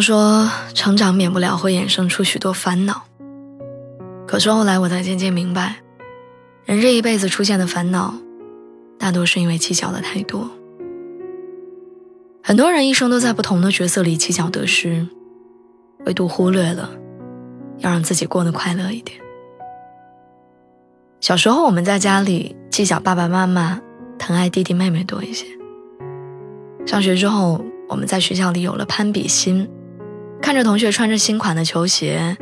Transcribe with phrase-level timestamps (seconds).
[0.00, 3.02] 常说，成长免不了会衍生出许多烦恼。
[4.26, 5.76] 可是后来我才渐渐明白，
[6.64, 8.14] 人这一辈子出现的烦恼，
[8.98, 10.48] 大多是因为计较的太多。
[12.42, 15.06] 很多人一生都在不同的角色里计较得失，
[16.06, 16.88] 唯独忽略了
[17.80, 19.20] 要让自己过得快乐一点。
[21.20, 23.78] 小时候我们在家里计较爸爸妈妈
[24.18, 25.44] 疼爱弟弟妹妹多一些，
[26.86, 27.62] 上学之后。
[27.90, 29.68] 我们在学校里有了攀比心，
[30.42, 32.36] 看着同学穿着新款的球鞋，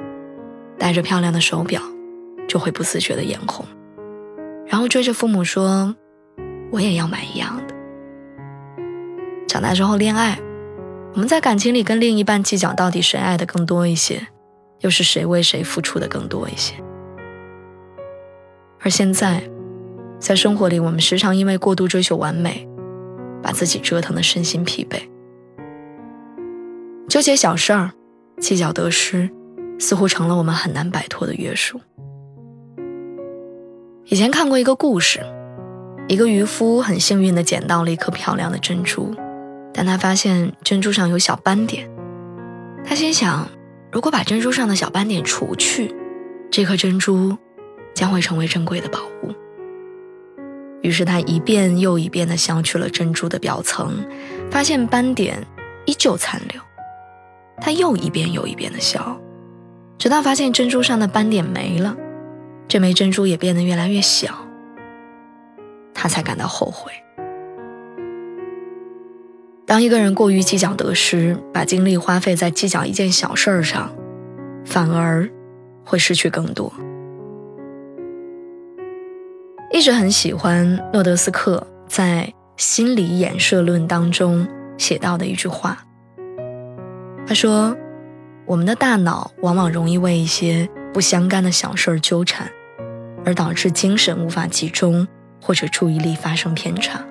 [0.78, 1.82] 戴着漂亮的手表，
[2.46, 3.66] 就会不自觉的眼红，
[4.66, 5.94] 然后追着父母说
[6.70, 7.74] ：“我也要买一样的。”
[9.46, 10.38] 长大之后恋爱，
[11.14, 14.26] 我们在感情里跟另一半计较到底谁爱的更多一些，
[14.80, 16.74] 又是谁为谁付出的更多一些。
[18.80, 19.42] 而现在，
[20.20, 22.66] 在生活里，我们时常因为过度追求完美，
[23.42, 25.02] 把自己折腾的身心疲惫。
[27.18, 27.90] 纠结小事儿，
[28.38, 29.28] 计较得失，
[29.80, 31.80] 似乎成了我们很难摆脱的约束。
[34.04, 35.18] 以前看过一个故事，
[36.06, 39.12] 一个渔夫很幸运地捡到了一颗漂亮的珍珠，
[39.74, 41.90] 但他发现珍珠上有小斑点。
[42.84, 43.48] 他心想，
[43.90, 45.92] 如果把珍珠上的小斑点除去，
[46.52, 47.36] 这颗珍珠
[47.94, 49.34] 将会成为珍贵的宝物。
[50.82, 54.06] 于是他一遍又一遍地削去了珍珠的表层，
[54.52, 55.44] 发现斑点
[55.84, 56.62] 依旧残留。
[57.60, 59.20] 他又一遍又一遍的笑，
[59.98, 61.96] 直到发现珍珠上的斑点没了，
[62.66, 64.34] 这枚珍珠也变得越来越小，
[65.92, 66.92] 他才感到后悔。
[69.66, 73.92] 当一个人过于计较得失，把精力花费在计较一件小事儿上，
[74.64, 75.28] 反而
[75.84, 76.72] 会失去更多。
[79.70, 84.48] 一直很喜欢诺德斯克在《心理演射论》当中
[84.78, 85.84] 写到的一句话。
[87.28, 87.76] 他说
[88.48, 92.50] ：“我们的大脑往往容易为一些不相干的小事儿纠缠，
[93.22, 95.06] 而导致精神无法集中
[95.38, 97.04] 或者注意力发生偏差。”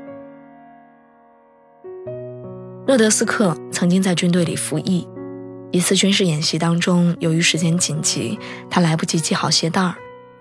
[2.88, 5.08] 诺德斯克曾经在军队里服役，
[5.72, 8.40] 一次军事演习当中，由于时间紧急，
[8.72, 9.94] 他来不及系好鞋带儿，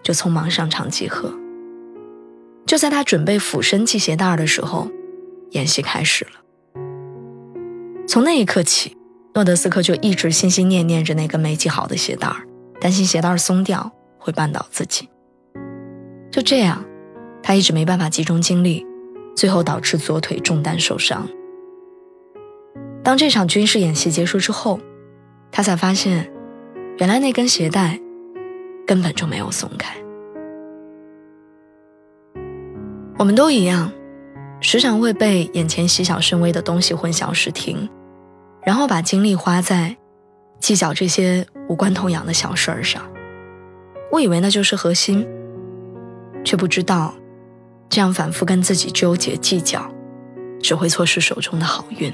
[0.03, 1.31] 就匆忙上场集合。
[2.65, 4.89] 就在他准备俯身系鞋带儿的时候，
[5.51, 6.31] 演习开始了。
[8.09, 8.96] 从那一刻起。
[9.37, 12.37] 诺德斯克就一直心心念念着那根没系好的鞋带儿，
[12.81, 15.11] 担心鞋带儿松掉会绊倒自己。
[16.33, 16.83] 就这样，
[17.43, 18.87] 他一直没办法集中精力，
[19.37, 21.29] 最后导致左腿中弹受伤。
[23.05, 24.81] 当这场军事演习结束之后，
[25.53, 26.33] 他才发现，
[26.97, 28.01] 原来那根鞋带
[28.87, 29.95] 根本就没有松开。
[33.19, 33.93] 我们都一样，
[34.63, 37.87] 时常会被眼前细小甚微的东西混淆视听。
[38.67, 39.97] 然后把精力花在
[40.59, 43.01] 计较这些无关痛痒的小事儿上，
[44.11, 45.25] 我以为那就是核心，
[46.43, 47.15] 却不知道，
[47.89, 49.89] 这样反复跟自己纠结计较，
[50.61, 52.13] 只会错失手中的好运。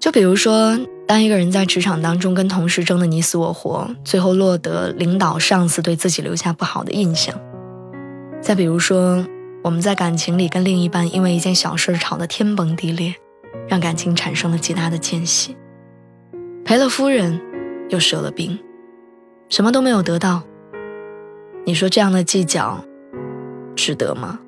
[0.00, 7.36] 就比如说，当一个人在职场当中跟同事争得你死我活，最后落得领导上司对自己留下不好的印象；
[8.40, 9.22] 再比如说，
[9.62, 13.14] 我们在感情里跟另一半因为一件小事吵得天崩地裂。
[13.68, 15.56] 让感情产生了极大的间隙，
[16.64, 17.40] 赔了夫人，
[17.88, 18.58] 又折了兵，
[19.48, 20.42] 什么都没有得到。
[21.64, 22.84] 你说这样的计较，
[23.74, 24.38] 值得吗？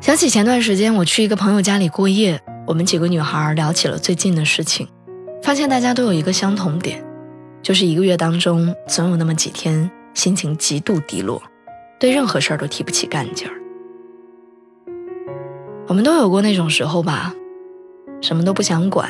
[0.00, 4.88] 想起前段时间我去一个朋友家里过夜，我们几个女孩聊起了最近的事情，
[5.42, 7.04] 发现大家都有一个相同点，
[7.62, 11.42] 就是一个月当中总有那么几天心情极度低落，
[11.98, 13.54] 对任何事儿都提不起干劲儿。
[15.88, 17.32] 我们都有过那种时候吧，
[18.20, 19.08] 什么都不想管，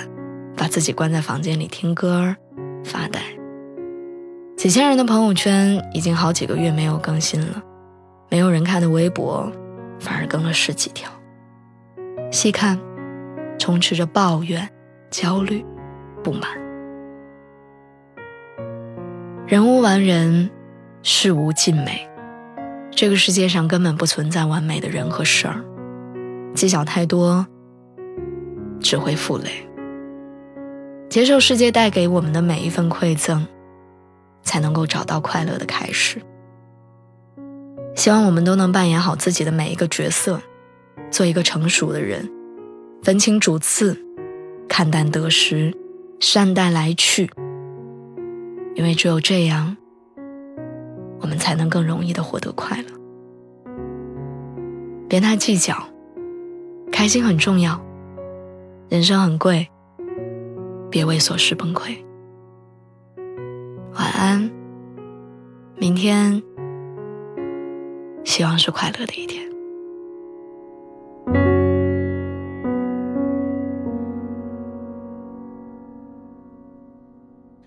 [0.57, 2.37] 把自己关在房间里听歌
[2.85, 3.21] 发呆。
[4.57, 7.61] 几千人的朋友圈已经好几个月没有更新了，
[8.31, 9.51] 没有人看的微博
[9.99, 11.11] 反而更了十几条。
[12.31, 12.79] 细看，
[13.59, 14.69] 充斥着抱怨、
[15.11, 15.67] 焦虑、
[16.23, 16.49] 不满。
[19.49, 20.49] 人无完人，
[21.03, 22.09] 事无尽美，
[22.93, 25.65] 这个世界上根本不存在完美的人和事儿。
[26.55, 27.47] 计较太多，
[28.81, 29.51] 只会负累。
[31.09, 33.47] 接受世界带给我们的每一份馈赠，
[34.43, 36.21] 才能够找到快乐的开始。
[37.95, 40.41] 希望我们都能扮演好自己的每一个角色，
[41.11, 42.31] 做一个成熟的人，
[43.03, 43.99] 分清主次，
[44.69, 45.75] 看淡得失，
[46.21, 47.31] 善待来去。
[48.75, 49.77] 因为只有这样，
[51.21, 52.85] 我们才能更容易的获得快乐。
[55.09, 55.75] 别太计较，
[56.99, 57.81] 开心很重要，
[58.89, 59.69] 人生很贵，
[60.91, 61.97] 别为琐事崩溃。
[63.95, 64.51] 晚安，
[65.77, 66.43] 明天。
[68.25, 69.49] 希望是快乐的一天。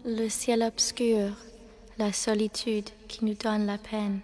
[0.04, 1.32] Le ciel obscur,
[1.98, 4.24] la solitude qui nous donne la peine,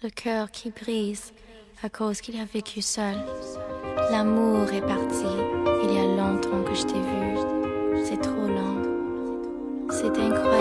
[0.00, 1.34] le cœur qui brise
[1.82, 3.16] à cause qu'il a vécu seul.
[4.10, 5.26] L'amour est parti,
[5.82, 8.82] il y a longtemps que je t'ai vu, c'est trop lent.
[9.90, 10.53] C'est incroyable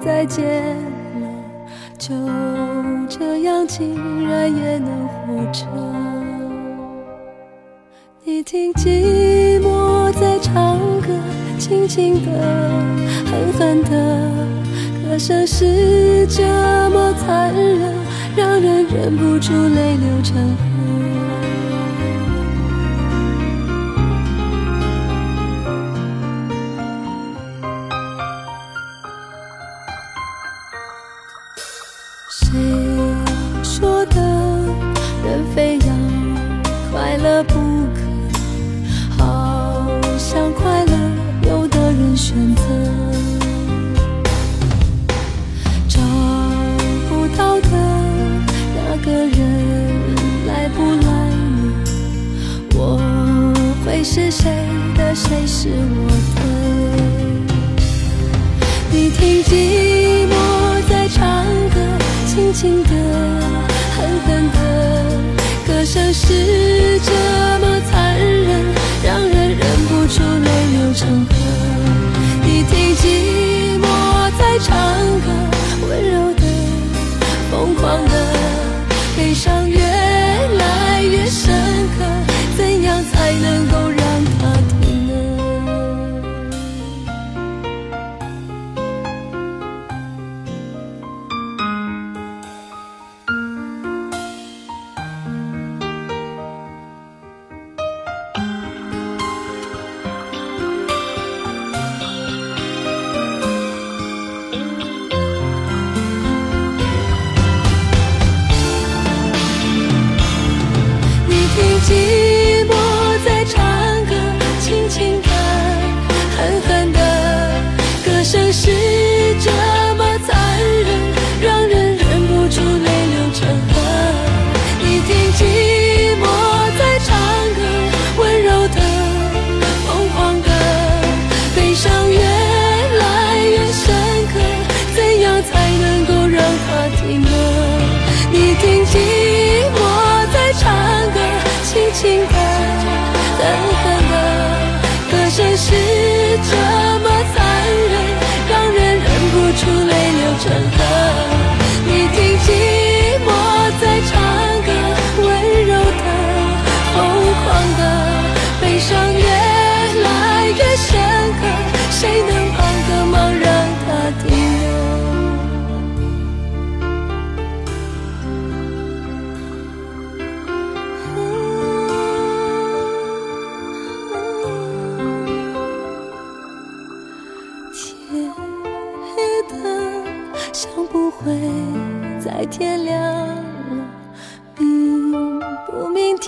[0.00, 0.76] 再见
[1.20, 1.28] 了，
[1.98, 2.14] 就
[3.08, 5.66] 这样竟然也能活着。
[8.24, 11.08] 你听寂寞在唱歌，
[11.58, 12.30] 轻轻的，
[13.26, 13.90] 狠狠的，
[15.04, 16.42] 歌声是这
[16.90, 18.00] 么残忍。
[18.36, 20.99] 让人忍不住泪流成河。
[32.32, 32.48] 谁
[33.64, 34.20] 说的
[35.24, 35.86] 人非要
[36.92, 37.54] 快乐不
[37.92, 38.00] 可？
[39.18, 40.92] 好像快乐，
[41.48, 42.62] 有的人选择
[45.88, 46.00] 找
[47.08, 47.68] 不到的
[48.76, 48.96] 那。
[49.02, 49.38] 个人
[50.46, 51.72] 来不来呢？
[52.74, 52.78] 我
[53.84, 54.44] 会是谁
[54.94, 55.12] 的？
[55.14, 56.06] 谁是我
[56.36, 56.40] 的？
[58.92, 59.89] 你听寂寞在唱歌，
[62.52, 62.90] 轻轻的，
[63.96, 64.56] 狠狠的，
[65.68, 67.39] 歌声是这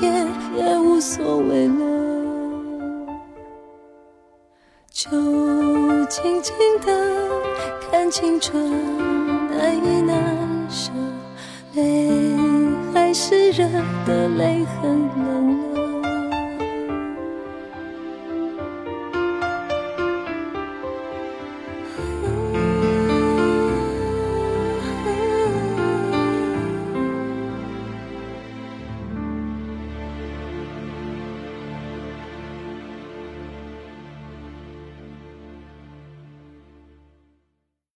[0.03, 0.11] 也
[0.57, 1.85] 也无所谓了，
[4.91, 5.09] 就
[6.07, 6.53] 静静
[6.85, 6.93] 的
[7.89, 8.69] 看青春
[9.49, 10.91] 难以难舍，
[11.75, 12.11] 泪
[12.93, 13.65] 还是热
[14.05, 15.72] 的，泪很冷了。